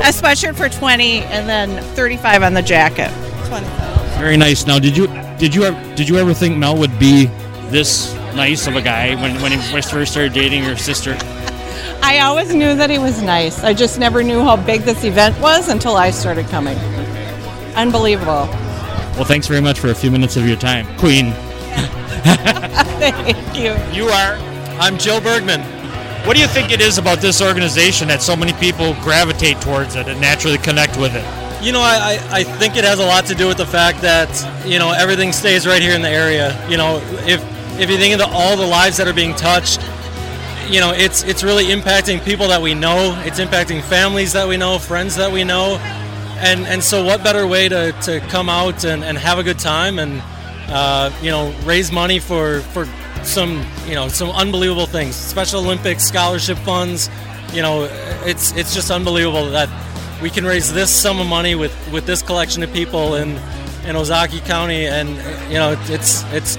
A 0.00 0.12
sweatshirt 0.12 0.56
for 0.56 0.68
20 0.68 1.20
and 1.22 1.48
then 1.48 1.82
35 1.94 2.42
on 2.42 2.52
the 2.54 2.62
jacket. 2.62 3.10
Very 4.18 4.36
nice. 4.36 4.66
Now, 4.66 4.78
did 4.78 4.96
you 4.96 5.06
did 5.38 5.54
you 5.54 5.64
ever 5.64 5.94
did 5.96 6.08
you 6.08 6.18
ever 6.18 6.32
think 6.32 6.56
Mel 6.56 6.76
would 6.76 6.96
be 6.98 7.26
this 7.70 8.14
nice 8.34 8.66
of 8.66 8.76
a 8.76 8.82
guy 8.82 9.14
when 9.20 9.40
when 9.42 9.52
he 9.52 9.58
first 9.58 10.12
started 10.12 10.32
dating 10.32 10.64
your 10.64 10.76
sister? 10.76 11.16
I 12.02 12.20
always 12.20 12.54
knew 12.54 12.74
that 12.76 12.90
he 12.90 12.98
was 12.98 13.22
nice. 13.22 13.62
I 13.62 13.74
just 13.74 13.98
never 13.98 14.22
knew 14.22 14.42
how 14.42 14.56
big 14.56 14.82
this 14.82 15.04
event 15.04 15.38
was 15.40 15.68
until 15.68 15.96
I 15.96 16.10
started 16.10 16.46
coming. 16.46 16.78
Unbelievable. 17.76 18.48
Well, 19.16 19.24
thanks 19.24 19.46
very 19.46 19.60
much 19.60 19.78
for 19.78 19.88
a 19.88 19.94
few 19.94 20.10
minutes 20.10 20.36
of 20.36 20.46
your 20.46 20.56
time, 20.56 20.86
Queen. 20.96 21.32
Thank 23.00 23.56
you. 23.56 23.74
You 23.92 24.08
are. 24.08 24.36
I'm 24.80 24.96
Jill 24.96 25.20
Bergman. 25.20 25.60
What 26.26 26.36
do 26.36 26.40
you 26.40 26.48
think 26.48 26.70
it 26.70 26.80
is 26.80 26.98
about 26.98 27.20
this 27.20 27.42
organization 27.42 28.08
that 28.08 28.22
so 28.22 28.36
many 28.36 28.52
people 28.54 28.94
gravitate 29.02 29.60
towards 29.60 29.96
it 29.96 30.08
and 30.08 30.20
naturally 30.20 30.58
connect 30.58 30.98
with 30.98 31.14
it? 31.14 31.39
You 31.62 31.72
know, 31.72 31.80
I, 31.80 32.18
I, 32.30 32.42
think 32.42 32.76
it 32.76 32.84
has 32.84 33.00
a 33.00 33.04
lot 33.04 33.26
to 33.26 33.34
do 33.34 33.46
with 33.46 33.58
the 33.58 33.66
fact 33.66 34.00
that, 34.00 34.30
you 34.66 34.78
know, 34.78 34.92
everything 34.92 35.30
stays 35.30 35.66
right 35.66 35.82
here 35.82 35.92
in 35.92 36.00
the 36.00 36.08
area. 36.08 36.56
You 36.70 36.78
know, 36.78 37.02
if 37.26 37.44
if 37.78 37.90
you 37.90 37.98
think 37.98 38.14
of 38.14 38.18
the, 38.18 38.28
all 38.28 38.56
the 38.56 38.66
lives 38.66 38.96
that 38.96 39.06
are 39.06 39.12
being 39.12 39.34
touched, 39.34 39.80
you 40.70 40.80
know, 40.80 40.92
it's 40.92 41.22
it's 41.24 41.42
really 41.42 41.66
impacting 41.66 42.24
people 42.24 42.48
that 42.48 42.62
we 42.62 42.72
know. 42.72 43.20
It's 43.26 43.38
impacting 43.38 43.82
families 43.82 44.32
that 44.32 44.48
we 44.48 44.56
know, 44.56 44.78
friends 44.78 45.16
that 45.16 45.30
we 45.30 45.44
know. 45.44 45.76
And 46.38 46.66
and 46.66 46.82
so 46.82 47.04
what 47.04 47.22
better 47.22 47.46
way 47.46 47.68
to, 47.68 47.92
to 48.02 48.20
come 48.28 48.48
out 48.48 48.84
and, 48.84 49.04
and 49.04 49.18
have 49.18 49.38
a 49.38 49.42
good 49.42 49.58
time 49.58 49.98
and 49.98 50.22
uh, 50.68 51.12
you 51.20 51.30
know, 51.30 51.52
raise 51.64 51.90
money 51.90 52.20
for, 52.20 52.60
for 52.72 52.86
some 53.22 53.66
you 53.86 53.94
know, 53.94 54.08
some 54.08 54.30
unbelievable 54.30 54.86
things. 54.86 55.14
Special 55.14 55.60
Olympics 55.60 56.04
scholarship 56.04 56.56
funds, 56.58 57.10
you 57.52 57.60
know, 57.60 57.84
it's 58.24 58.52
it's 58.56 58.72
just 58.72 58.90
unbelievable 58.90 59.50
that 59.50 59.68
we 60.22 60.30
can 60.30 60.44
raise 60.44 60.72
this 60.72 60.90
sum 60.90 61.20
of 61.20 61.26
money 61.26 61.54
with, 61.54 61.74
with 61.92 62.06
this 62.06 62.22
collection 62.22 62.62
of 62.62 62.72
people 62.72 63.14
in, 63.14 63.30
in 63.86 63.96
Ozaukee 63.96 64.44
County, 64.44 64.86
and 64.86 65.10
you 65.50 65.54
know 65.54 65.76
it's 65.86 66.24
it's 66.32 66.56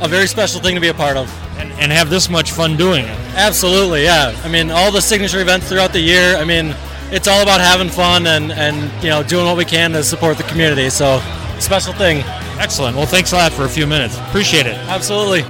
a 0.00 0.08
very 0.08 0.26
special 0.26 0.60
thing 0.60 0.74
to 0.74 0.80
be 0.80 0.88
a 0.88 0.94
part 0.94 1.16
of. 1.16 1.32
And, 1.58 1.72
and 1.80 1.90
have 1.90 2.10
this 2.10 2.28
much 2.28 2.52
fun 2.52 2.76
doing 2.76 3.06
it. 3.06 3.18
Absolutely, 3.34 4.04
yeah. 4.04 4.38
I 4.44 4.48
mean, 4.48 4.70
all 4.70 4.92
the 4.92 5.00
signature 5.00 5.40
events 5.40 5.70
throughout 5.70 5.94
the 5.94 6.00
year. 6.00 6.36
I 6.36 6.44
mean, 6.44 6.74
it's 7.10 7.26
all 7.28 7.42
about 7.42 7.62
having 7.62 7.88
fun 7.88 8.26
and 8.26 8.52
and 8.52 8.76
you 9.02 9.08
know 9.08 9.22
doing 9.22 9.46
what 9.46 9.56
we 9.56 9.64
can 9.64 9.92
to 9.92 10.02
support 10.02 10.36
the 10.36 10.42
community. 10.44 10.90
So 10.90 11.20
special 11.58 11.94
thing. 11.94 12.22
Excellent. 12.58 12.96
Well, 12.96 13.06
thanks 13.06 13.32
a 13.32 13.36
lot 13.36 13.52
for 13.52 13.64
a 13.64 13.68
few 13.68 13.86
minutes. 13.86 14.18
Appreciate 14.18 14.66
it. 14.66 14.76
Absolutely. 14.88 15.42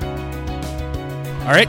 All 1.45 1.53
right. 1.53 1.69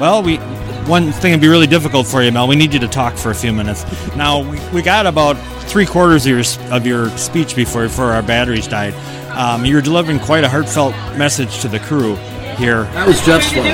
Well, 0.00 0.22
we 0.22 0.38
one 0.86 1.12
thing 1.12 1.32
would 1.32 1.40
be 1.40 1.48
really 1.48 1.66
difficult 1.66 2.06
for 2.06 2.22
you, 2.22 2.32
Mel. 2.32 2.48
We 2.48 2.56
need 2.56 2.72
you 2.72 2.80
to 2.80 2.88
talk 2.88 3.16
for 3.16 3.30
a 3.30 3.34
few 3.34 3.52
minutes. 3.52 3.84
Now 4.16 4.40
we, 4.48 4.58
we 4.70 4.82
got 4.82 5.06
about 5.06 5.34
three 5.68 5.86
quarters 5.86 6.26
of 6.26 6.30
your 6.30 6.72
of 6.72 6.86
your 6.86 7.08
speech 7.16 7.56
before 7.56 7.84
before 7.84 8.12
our 8.12 8.22
batteries 8.22 8.66
died. 8.66 8.94
Um, 9.36 9.64
you 9.64 9.74
were 9.74 9.80
delivering 9.80 10.18
quite 10.18 10.44
a 10.44 10.48
heartfelt 10.48 10.92
message 11.16 11.60
to 11.60 11.68
the 11.68 11.78
crew 11.80 12.16
here. 12.56 12.84
That 12.84 13.06
was 13.06 13.24
Jeff's 13.24 13.50
fault. 13.52 13.66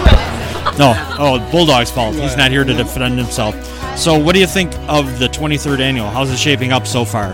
No, 0.78 0.94
oh, 1.18 1.50
Bulldog's 1.50 1.90
fault. 1.90 2.14
He's 2.14 2.36
not 2.36 2.52
here 2.52 2.62
to 2.62 2.72
defend 2.74 3.18
himself. 3.18 3.56
So, 3.98 4.16
what 4.16 4.34
do 4.34 4.40
you 4.40 4.46
think 4.46 4.72
of 4.88 5.18
the 5.18 5.26
23rd 5.26 5.80
annual? 5.80 6.08
How's 6.08 6.30
it 6.30 6.38
shaping 6.38 6.70
up 6.70 6.86
so 6.86 7.04
far? 7.04 7.32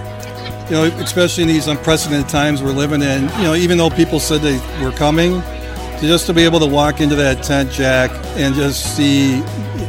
You 0.70 0.70
know, 0.70 0.84
especially 1.02 1.42
in 1.42 1.48
these 1.48 1.68
unprecedented 1.68 2.30
times 2.30 2.62
we're 2.62 2.72
living 2.72 3.02
in. 3.02 3.24
You 3.24 3.42
know, 3.42 3.54
even 3.54 3.76
though 3.76 3.90
people 3.90 4.18
said 4.18 4.40
they 4.40 4.58
were 4.82 4.92
coming, 4.92 5.42
to 5.42 5.63
just 6.06 6.26
to 6.26 6.34
be 6.34 6.44
able 6.44 6.60
to 6.60 6.66
walk 6.66 7.00
into 7.00 7.14
that 7.16 7.42
tent, 7.42 7.70
Jack, 7.70 8.10
and 8.36 8.54
just 8.54 8.96
see 8.96 9.40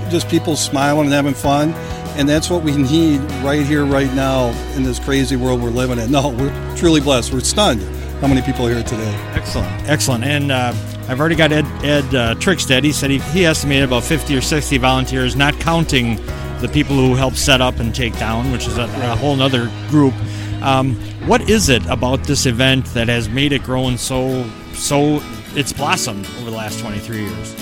just 0.09 0.29
people 0.29 0.55
smiling 0.55 1.05
and 1.05 1.13
having 1.13 1.33
fun, 1.33 1.73
and 2.17 2.27
that's 2.27 2.49
what 2.49 2.63
we 2.63 2.75
need 2.75 3.19
right 3.43 3.65
here, 3.65 3.85
right 3.85 4.13
now, 4.13 4.49
in 4.75 4.83
this 4.83 4.99
crazy 4.99 5.35
world 5.35 5.61
we're 5.61 5.69
living 5.69 5.99
in. 5.99 6.11
No, 6.11 6.29
we're 6.29 6.75
truly 6.77 7.01
blessed. 7.01 7.33
We're 7.33 7.41
stunned 7.41 7.81
how 8.21 8.27
many 8.27 8.41
people 8.41 8.65
are 8.65 8.73
here 8.73 8.83
today. 8.83 9.13
Excellent, 9.33 9.89
excellent. 9.89 10.23
And 10.23 10.51
uh, 10.51 10.73
I've 11.07 11.19
already 11.19 11.35
got 11.35 11.51
Ed, 11.51 11.65
Ed 11.83 12.15
uh, 12.15 12.35
Trickstead. 12.35 12.83
He 12.83 12.91
said 12.91 13.09
he, 13.09 13.19
he 13.19 13.45
estimated 13.45 13.85
about 13.85 14.03
50 14.03 14.35
or 14.35 14.41
60 14.41 14.77
volunteers, 14.77 15.35
not 15.35 15.53
counting 15.59 16.15
the 16.61 16.69
people 16.71 16.95
who 16.95 17.15
help 17.15 17.35
set 17.35 17.61
up 17.61 17.79
and 17.79 17.93
take 17.93 18.17
down, 18.17 18.51
which 18.51 18.67
is 18.67 18.77
a, 18.77 18.83
a 18.83 19.15
whole 19.15 19.39
other 19.41 19.71
group. 19.89 20.13
Um, 20.61 20.95
what 21.27 21.49
is 21.49 21.69
it 21.69 21.85
about 21.87 22.23
this 22.23 22.45
event 22.45 22.85
that 22.87 23.07
has 23.07 23.27
made 23.29 23.51
it 23.51 23.63
grow 23.63 23.95
so 23.97 24.49
so 24.73 25.19
it's 25.55 25.71
blossomed 25.71 26.25
over 26.39 26.51
the 26.51 26.57
last 26.57 26.79
23 26.79 27.21
years? 27.21 27.55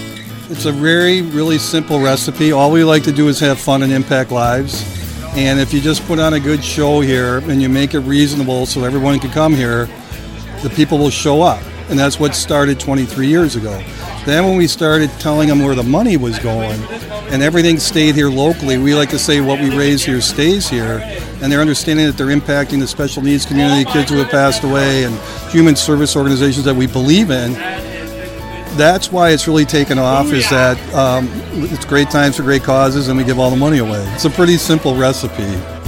It's 0.49 0.65
a 0.65 0.71
very, 0.71 1.21
really 1.21 1.57
simple 1.57 1.99
recipe. 1.99 2.51
All 2.51 2.71
we 2.71 2.83
like 2.83 3.03
to 3.03 3.11
do 3.11 3.27
is 3.27 3.39
have 3.39 3.59
fun 3.59 3.83
and 3.83 3.91
impact 3.91 4.31
lives. 4.31 4.83
And 5.35 5.59
if 5.59 5.73
you 5.73 5.79
just 5.79 6.05
put 6.05 6.19
on 6.19 6.33
a 6.33 6.39
good 6.39 6.63
show 6.63 7.01
here 7.01 7.37
and 7.49 7.61
you 7.61 7.69
make 7.69 7.93
it 7.93 7.99
reasonable 7.99 8.65
so 8.65 8.83
everyone 8.83 9.19
can 9.19 9.31
come 9.31 9.53
here, 9.53 9.85
the 10.61 10.71
people 10.75 10.97
will 10.97 11.09
show 11.09 11.41
up. 11.41 11.61
And 11.89 11.99
that's 11.99 12.19
what 12.19 12.35
started 12.35 12.79
23 12.79 13.27
years 13.27 13.55
ago. 13.55 13.83
Then, 14.25 14.45
when 14.45 14.57
we 14.57 14.67
started 14.67 15.09
telling 15.19 15.49
them 15.49 15.61
where 15.63 15.75
the 15.75 15.83
money 15.83 16.15
was 16.15 16.39
going 16.39 16.81
and 17.29 17.43
everything 17.43 17.77
stayed 17.77 18.15
here 18.15 18.29
locally, 18.29 18.77
we 18.77 18.95
like 18.95 19.09
to 19.09 19.19
say 19.19 19.41
what 19.41 19.59
we 19.59 19.75
raise 19.75 20.05
here 20.05 20.21
stays 20.21 20.69
here. 20.69 21.01
And 21.41 21.51
they're 21.51 21.59
understanding 21.59 22.05
that 22.05 22.17
they're 22.17 22.27
impacting 22.27 22.79
the 22.79 22.87
special 22.87 23.21
needs 23.21 23.45
community, 23.45 23.89
kids 23.91 24.11
who 24.11 24.17
have 24.17 24.29
passed 24.29 24.63
away, 24.63 25.03
and 25.03 25.13
human 25.51 25.75
service 25.75 26.15
organizations 26.15 26.63
that 26.63 26.75
we 26.75 26.87
believe 26.87 27.31
in 27.31 27.53
that's 28.77 29.11
why 29.11 29.31
it's 29.31 29.47
really 29.47 29.65
taken 29.65 29.97
off 29.97 30.31
is 30.31 30.49
that 30.49 30.77
um, 30.93 31.29
it's 31.53 31.85
great 31.85 32.09
times 32.09 32.37
for 32.37 32.43
great 32.43 32.63
causes 32.63 33.07
and 33.07 33.17
we 33.17 33.23
give 33.23 33.39
all 33.39 33.49
the 33.49 33.55
money 33.55 33.79
away. 33.79 34.03
It's 34.13 34.25
a 34.25 34.29
pretty 34.29 34.57
simple 34.57 34.95
recipe. 34.95 35.43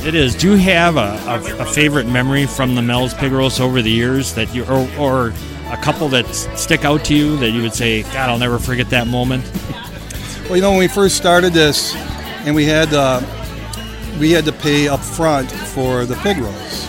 It 0.08 0.16
is. 0.16 0.36
Do 0.36 0.52
you 0.52 0.58
have 0.58 0.98
a, 0.98 1.20
a, 1.28 1.64
a 1.64 1.66
favorite 1.66 2.08
memory 2.08 2.46
from 2.46 2.76
the 2.76 2.82
Mel's 2.82 3.14
Pig 3.14 3.32
Roast 3.32 3.60
over 3.60 3.82
the 3.82 3.92
years 3.92 4.34
that 4.36 4.54
you, 4.54 4.64
or, 4.66 4.88
or 5.00 5.34
a 5.72 5.78
couple 5.78 6.08
that 6.10 6.28
stick 6.28 6.86
out 6.86 7.04
to 7.06 7.16
you 7.16 7.38
that 7.38 7.50
you 7.50 7.62
would 7.62 7.74
say, 7.74 8.04
God, 8.04 8.30
I'll 8.30 8.38
never 8.38 8.60
forget 8.60 8.90
that 8.92 9.08
moment? 9.08 9.50
Well, 10.46 10.58
you 10.58 10.62
know, 10.62 10.70
when 10.70 10.80
we 10.80 10.88
first 10.88 11.18
started 11.18 11.54
this 11.54 11.96
and 12.46 12.56
we 12.56 12.66
had 12.66 12.94
uh, 12.94 13.20
we 14.20 14.30
had 14.30 14.46
to 14.46 14.52
pay 14.52 14.88
up 14.88 15.00
front 15.00 15.50
for 15.52 16.06
the 16.06 16.16
pig 16.18 16.38
roast, 16.38 16.88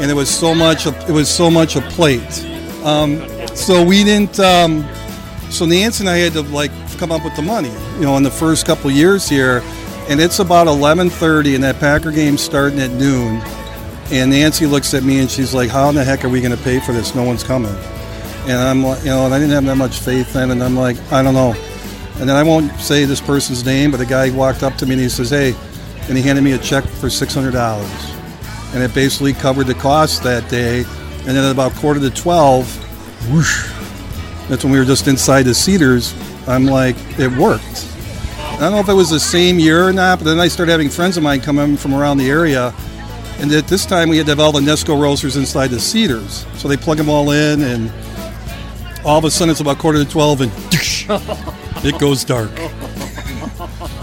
and 0.00 0.10
it 0.10 0.14
was 0.14 0.28
so 0.28 0.52
much. 0.52 0.86
It 0.86 1.12
was 1.12 1.28
so 1.28 1.48
much 1.48 1.76
a 1.76 1.80
plate. 1.80 2.44
Um, 2.84 3.24
so 3.54 3.84
we 3.84 4.02
didn't. 4.02 4.40
Um, 4.40 4.82
so 5.52 5.66
Nancy 5.66 6.02
and 6.02 6.10
I 6.10 6.16
had 6.18 6.32
to 6.32 6.42
like 6.42 6.70
come 6.98 7.12
up 7.12 7.24
with 7.24 7.36
the 7.36 7.42
money. 7.42 7.72
You 7.96 8.02
know, 8.02 8.16
in 8.16 8.22
the 8.22 8.30
first 8.30 8.66
couple 8.66 8.90
years 8.90 9.28
here, 9.28 9.62
and 10.08 10.20
it's 10.20 10.38
about 10.38 10.66
11:30, 10.66 11.54
and 11.54 11.64
that 11.64 11.78
Packer 11.78 12.10
game's 12.10 12.40
starting 12.40 12.80
at 12.80 12.90
noon. 12.92 13.42
And 14.10 14.30
Nancy 14.30 14.66
looks 14.66 14.94
at 14.94 15.04
me 15.04 15.20
and 15.20 15.30
she's 15.30 15.54
like, 15.54 15.70
"How 15.70 15.88
in 15.88 15.94
the 15.94 16.04
heck 16.04 16.24
are 16.24 16.28
we 16.28 16.40
going 16.40 16.56
to 16.56 16.62
pay 16.62 16.80
for 16.80 16.92
this? 16.92 17.14
No 17.14 17.22
one's 17.22 17.42
coming." 17.42 17.74
And 18.46 18.58
I'm 18.58 18.82
like, 18.82 19.00
you 19.00 19.10
know, 19.10 19.24
and 19.24 19.32
I 19.32 19.38
didn't 19.38 19.54
have 19.54 19.64
that 19.66 19.76
much 19.76 20.00
faith 20.00 20.32
then, 20.32 20.50
and 20.50 20.62
I'm 20.62 20.76
like, 20.76 20.96
I 21.12 21.22
don't 21.22 21.34
know. 21.34 21.54
And 22.18 22.28
then 22.28 22.36
I 22.36 22.42
won't 22.42 22.72
say 22.80 23.04
this 23.04 23.20
person's 23.20 23.64
name, 23.64 23.92
but 23.92 23.98
the 23.98 24.06
guy 24.06 24.30
walked 24.30 24.62
up 24.62 24.74
to 24.76 24.86
me 24.86 24.94
and 24.94 25.02
he 25.02 25.08
says, 25.08 25.30
"Hey," 25.30 25.54
and 26.08 26.16
he 26.16 26.22
handed 26.22 26.42
me 26.42 26.52
a 26.52 26.58
check 26.58 26.84
for 26.84 27.08
six 27.08 27.34
hundred 27.34 27.52
dollars, 27.52 27.90
and 28.74 28.82
it 28.82 28.92
basically 28.94 29.32
covered 29.32 29.66
the 29.66 29.74
cost 29.74 30.22
that 30.24 30.48
day. 30.50 30.84
And 31.24 31.36
then 31.36 31.44
at 31.44 31.52
about 31.52 31.72
quarter 31.74 32.00
to 32.00 32.10
twelve, 32.10 32.66
whoosh. 33.30 33.71
That's 34.52 34.64
when 34.64 34.72
we 34.74 34.78
were 34.78 34.84
just 34.84 35.08
inside 35.08 35.44
the 35.44 35.54
Cedars. 35.54 36.14
I'm 36.46 36.66
like, 36.66 36.94
it 37.18 37.32
worked. 37.38 37.88
I 38.38 38.58
don't 38.58 38.72
know 38.72 38.80
if 38.80 38.88
it 38.90 38.92
was 38.92 39.08
the 39.08 39.18
same 39.18 39.58
year 39.58 39.88
or 39.88 39.94
not, 39.94 40.18
but 40.18 40.26
then 40.26 40.38
I 40.38 40.48
started 40.48 40.72
having 40.72 40.90
friends 40.90 41.16
of 41.16 41.22
mine 41.22 41.40
come 41.40 41.58
in 41.58 41.78
from 41.78 41.94
around 41.94 42.18
the 42.18 42.28
area. 42.28 42.74
And 43.38 43.50
at 43.50 43.66
this 43.66 43.86
time, 43.86 44.10
we 44.10 44.18
had 44.18 44.26
to 44.26 44.32
have 44.32 44.40
all 44.40 44.52
the 44.52 44.60
Nesco 44.60 45.00
roasters 45.00 45.38
inside 45.38 45.68
the 45.68 45.80
Cedars. 45.80 46.44
So 46.56 46.68
they 46.68 46.76
plug 46.76 46.98
them 46.98 47.08
all 47.08 47.30
in, 47.30 47.62
and 47.62 47.90
all 49.06 49.16
of 49.16 49.24
a 49.24 49.30
sudden 49.30 49.50
it's 49.52 49.60
about 49.60 49.78
quarter 49.78 50.04
to 50.04 50.10
12, 50.10 50.42
and 50.42 50.52
it 51.82 51.98
goes 51.98 52.22
dark. 52.22 52.50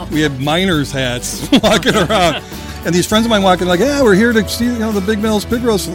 We 0.10 0.22
had 0.22 0.39
miners' 0.39 0.91
hats 0.91 1.48
walking 1.63 1.94
around. 1.94 2.44
And 2.88 2.96
these 2.96 3.06
friends 3.06 3.27
of 3.27 3.29
mine 3.29 3.44
walking 3.44 3.68
like, 3.68 3.82
yeah, 3.82 4.01
we're 4.01 4.15
here 4.15 4.34
to 4.34 4.50
see 4.50 4.65
you 4.65 4.79
know 4.79 4.91
the 4.91 5.00
Big 5.00 5.20
Mel's 5.20 5.46
Pig 5.46 5.62
Roast. 5.62 5.89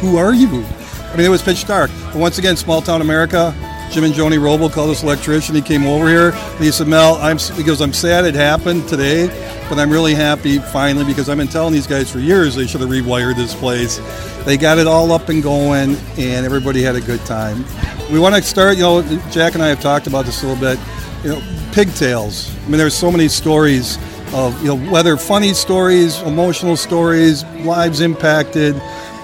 Who 0.00 0.16
are 0.16 0.32
you? 0.32 0.64
I 1.12 1.16
mean, 1.16 1.26
it 1.26 1.30
was 1.30 1.42
pitch 1.42 1.66
dark. 1.66 1.90
But 2.06 2.16
once 2.16 2.38
again, 2.38 2.56
small 2.56 2.80
town 2.80 3.00
America. 3.02 3.54
Jim 3.90 4.04
and 4.04 4.14
Joni 4.14 4.38
Roble 4.38 4.72
called 4.72 4.88
us 4.88 5.02
electrician. 5.02 5.54
He 5.54 5.60
came 5.60 5.84
over 5.86 6.08
here 6.08 6.32
he 6.58 6.70
said, 6.70 6.88
Mel, 6.88 7.16
I'm 7.16 7.38
he 7.38 7.62
goes, 7.62 7.80
I'm 7.80 7.92
sad 7.92 8.24
it 8.24 8.34
happened 8.34 8.88
today, 8.88 9.26
but 9.68 9.78
I'm 9.78 9.90
really 9.90 10.14
happy 10.14 10.58
finally 10.58 11.04
because 11.04 11.28
I've 11.28 11.36
been 11.36 11.48
telling 11.48 11.72
these 11.72 11.86
guys 11.86 12.10
for 12.10 12.20
years 12.20 12.54
they 12.54 12.66
should 12.66 12.80
have 12.80 12.90
rewired 12.90 13.36
this 13.36 13.54
place. 13.54 14.00
They 14.44 14.56
got 14.56 14.78
it 14.78 14.86
all 14.86 15.12
up 15.12 15.28
and 15.28 15.42
going, 15.42 15.96
and 16.16 16.46
everybody 16.46 16.82
had 16.82 16.96
a 16.96 17.00
good 17.00 17.20
time. 17.26 17.64
We 18.10 18.18
want 18.18 18.34
to 18.34 18.42
start. 18.42 18.76
You 18.76 18.82
know, 18.82 19.02
Jack 19.30 19.54
and 19.54 19.62
I 19.62 19.68
have 19.68 19.80
talked 19.80 20.06
about 20.06 20.24
this 20.24 20.42
a 20.42 20.46
little 20.46 20.60
bit. 20.60 20.78
You 21.24 21.30
know, 21.30 21.42
pigtails. 21.72 22.54
I 22.64 22.68
mean, 22.68 22.78
there's 22.78 22.96
so 22.96 23.10
many 23.10 23.28
stories 23.28 23.98
of 24.32 24.58
you 24.62 24.68
know 24.68 24.90
whether 24.90 25.16
funny 25.16 25.52
stories, 25.54 26.20
emotional 26.22 26.76
stories, 26.76 27.44
lives 27.64 28.00
impacted. 28.00 28.74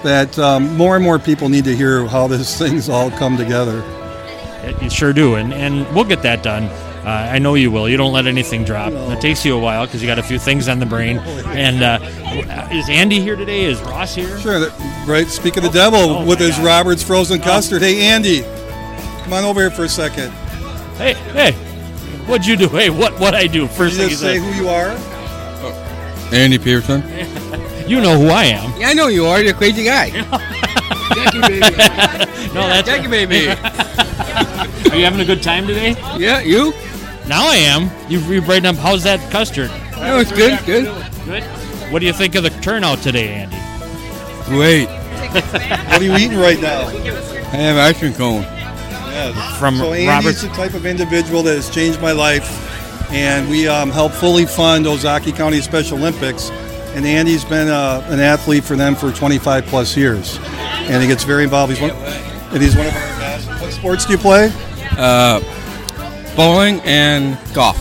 That 0.03 0.37
um, 0.39 0.75
more 0.77 0.95
and 0.95 1.03
more 1.03 1.19
people 1.19 1.49
need 1.49 1.65
to 1.65 1.75
hear 1.75 2.05
how 2.07 2.27
these 2.27 2.57
thing's 2.59 2.87
all 2.89 3.11
come 3.11 3.37
together. 3.37 3.83
You 4.81 4.89
sure 4.89 5.13
do, 5.13 5.35
and 5.35 5.53
and 5.53 5.85
we'll 5.95 6.03
get 6.05 6.21
that 6.23 6.43
done. 6.43 6.63
Uh, 7.05 7.29
I 7.31 7.39
know 7.39 7.55
you 7.55 7.71
will. 7.71 7.87
You 7.89 7.97
don't 7.97 8.11
let 8.13 8.27
anything 8.27 8.63
drop. 8.65 8.91
It 8.93 9.21
takes 9.21 9.43
you 9.45 9.55
a 9.55 9.59
while 9.59 9.85
because 9.85 10.01
you 10.01 10.07
got 10.07 10.19
a 10.19 10.23
few 10.23 10.37
things 10.37 10.67
on 10.67 10.79
the 10.79 10.85
brain. 10.85 11.17
And 11.49 11.81
uh, 11.81 11.99
is 12.71 12.87
Andy 12.89 13.19
here 13.19 13.35
today? 13.35 13.63
Is 13.65 13.81
Ross 13.81 14.13
here? 14.15 14.37
Sure. 14.39 14.59
that- 14.59 15.05
Right. 15.07 15.27
Speak 15.27 15.57
of 15.57 15.63
the 15.63 15.69
devil 15.69 15.99
oh 15.99 16.25
with 16.25 16.39
his 16.39 16.55
God. 16.57 16.65
Roberts 16.65 17.01
frozen 17.01 17.41
custard. 17.41 17.81
Hey, 17.81 18.01
Andy, 18.01 18.41
come 19.23 19.33
on 19.33 19.43
over 19.45 19.59
here 19.61 19.71
for 19.71 19.85
a 19.85 19.89
second. 19.89 20.29
Hey, 20.97 21.13
hey, 21.33 21.53
what'd 22.27 22.45
you 22.45 22.55
do? 22.55 22.67
Hey, 22.69 22.89
what 22.91 23.17
what 23.19 23.33
I 23.33 23.47
do? 23.47 23.65
First 23.67 23.95
Can 23.97 24.01
thing 24.01 24.09
just 24.09 24.21
say 24.21 24.37
said. 24.37 24.53
who 24.53 24.61
you 24.61 24.69
are? 24.69 24.89
Andy 26.31 26.59
Pearson. 26.59 27.01
You 27.89 27.99
know 28.01 28.19
who 28.19 28.27
I 28.27 28.43
am. 28.45 28.79
Yeah, 28.79 28.89
I 28.89 28.93
know 28.93 29.07
you 29.07 29.25
are. 29.25 29.41
You're 29.41 29.53
a 29.55 29.57
crazy 29.57 29.83
guy. 29.83 30.09
Jackie 31.15 31.41
baby. 31.41 31.59
No, 32.53 32.67
that's 32.67 32.87
Jackie 32.87 33.07
baby. 33.07 33.47
Are 34.91 34.95
you 34.95 35.03
having 35.05 35.19
a 35.19 35.25
good 35.25 35.41
time 35.41 35.65
today? 35.65 35.95
Yeah, 36.15 36.39
you? 36.41 36.71
Now 37.27 37.47
I 37.49 37.55
am. 37.55 37.89
You 38.09 38.19
you 38.31 38.41
brighten 38.43 38.67
up. 38.67 38.75
How's 38.75 39.03
that 39.03 39.19
custard? 39.31 39.71
No, 39.97 40.19
it's 40.19 40.31
good, 40.31 40.59
good. 40.67 40.85
Good. 41.25 41.43
What 41.91 41.99
do 41.99 42.05
you 42.05 42.13
think 42.13 42.35
of 42.35 42.43
the 42.43 42.51
turnout 42.61 42.99
today, 42.99 43.29
Andy? 43.29 43.57
Great. 44.45 44.87
What 45.89 45.99
are 45.99 46.03
you 46.03 46.15
eating 46.15 46.37
right 46.37 46.61
now? 46.61 46.81
I 46.87 47.57
have 47.57 47.77
ice 47.77 47.97
cream 47.97 48.13
cone. 48.13 48.43
Yes. 48.43 49.57
From 49.59 49.77
so 49.77 49.93
Andy's 49.93 50.07
Roberts- 50.07 50.41
the 50.43 50.49
type 50.49 50.75
of 50.75 50.85
individual 50.85 51.41
that 51.43 51.55
has 51.55 51.69
changed 51.71 51.99
my 52.01 52.11
life, 52.11 52.47
and 53.11 53.49
we 53.49 53.67
um, 53.67 53.89
help 53.89 54.11
fully 54.11 54.45
fund 54.45 54.85
Ozaukee 54.85 55.35
County 55.35 55.59
Special 55.61 55.97
Olympics. 55.97 56.51
And 56.99 57.07
Andy's 57.07 57.45
been 57.45 57.69
uh, 57.69 58.05
an 58.09 58.19
athlete 58.19 58.65
for 58.65 58.75
them 58.75 58.93
for 58.93 59.13
25 59.13 59.65
plus 59.67 59.95
years, 59.95 60.37
and 60.43 61.01
he 61.01 61.07
gets 61.07 61.23
very 61.23 61.45
involved. 61.45 61.71
He's 61.71 61.79
one, 61.81 61.91
and 61.91 62.61
he's 62.61 62.75
one 62.75 62.87
of 62.87 62.93
our 62.93 63.17
best. 63.17 63.47
What 63.61 63.71
sports 63.71 64.05
do 64.05 64.11
you 64.11 64.17
play? 64.17 64.51
Uh, 64.97 65.39
bowling 66.35 66.81
and 66.81 67.37
golf. 67.53 67.77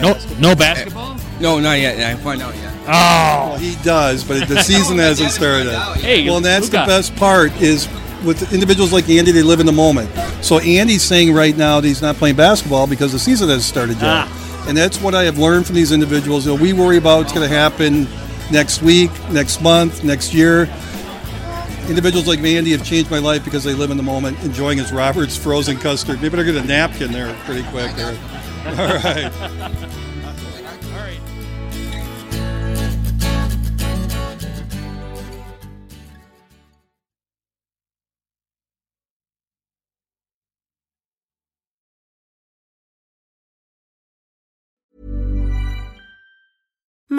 No, 0.00 0.18
no 0.38 0.54
basketball. 0.54 1.18
No, 1.40 1.60
not 1.60 1.78
yet. 1.78 1.98
I 1.98 2.16
haven't 2.16 2.40
out 2.40 2.54
yet. 2.54 2.86
Well, 2.86 3.58
he 3.58 3.74
does, 3.84 4.24
but 4.24 4.48
the 4.48 4.62
season 4.62 4.96
hasn't 5.08 5.30
started. 5.30 5.70
Hey, 5.98 6.24
well, 6.24 6.38
and 6.38 6.46
that's 6.46 6.70
the 6.70 6.86
best 6.86 7.14
part 7.16 7.52
is 7.60 7.86
with 8.24 8.50
individuals 8.54 8.94
like 8.94 9.10
Andy, 9.10 9.32
they 9.32 9.42
live 9.42 9.60
in 9.60 9.66
the 9.66 9.72
moment. 9.72 10.10
So 10.42 10.58
Andy's 10.58 11.02
saying 11.02 11.34
right 11.34 11.54
now 11.54 11.82
that 11.82 11.86
he's 11.86 12.00
not 12.00 12.16
playing 12.16 12.36
basketball 12.36 12.86
because 12.86 13.12
the 13.12 13.18
season 13.18 13.50
hasn't 13.50 13.64
started 13.64 13.96
yet. 13.96 14.04
Ah. 14.04 14.64
And 14.68 14.74
that's 14.74 15.02
what 15.02 15.14
I 15.14 15.24
have 15.24 15.38
learned 15.38 15.66
from 15.66 15.74
these 15.74 15.92
individuals. 15.92 16.46
You 16.46 16.56
know, 16.56 16.62
we 16.62 16.72
worry 16.72 16.96
about 16.96 17.18
what's 17.18 17.32
going 17.32 17.46
to 17.46 17.54
happen 17.54 18.06
next 18.52 18.82
week, 18.82 19.10
next 19.30 19.60
month, 19.62 20.04
next 20.04 20.32
year. 20.32 20.68
Individuals 21.88 22.28
like 22.28 22.38
Andy 22.38 22.70
have 22.70 22.84
changed 22.84 23.10
my 23.10 23.18
life 23.18 23.44
because 23.44 23.64
they 23.64 23.74
live 23.74 23.90
in 23.90 23.96
the 23.96 24.02
moment, 24.02 24.38
enjoying 24.44 24.78
his 24.78 24.92
Robert's 24.92 25.36
frozen 25.36 25.76
custard. 25.76 26.16
Maybe 26.16 26.28
better 26.28 26.44
get 26.44 26.56
a 26.56 26.64
napkin 26.64 27.10
there 27.10 27.34
pretty 27.44 27.64
quick. 27.70 27.94
There. 27.96 28.16
All 28.66 29.00
right. 29.02 29.98